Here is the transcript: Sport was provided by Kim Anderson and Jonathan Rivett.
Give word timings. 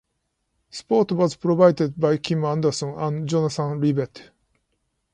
Sport 0.71 1.11
was 1.11 1.35
provided 1.35 1.95
by 1.99 2.17
Kim 2.17 2.43
Anderson 2.43 2.89
and 2.97 3.29
Jonathan 3.29 3.79
Rivett. 3.79 4.31